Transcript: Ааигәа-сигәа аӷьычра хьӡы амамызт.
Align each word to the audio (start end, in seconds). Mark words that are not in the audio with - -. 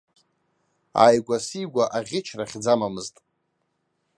Ааигәа-сигәа 1.03 1.83
аӷьычра 1.97 2.45
хьӡы 2.49 2.69
амамызт. 2.73 3.15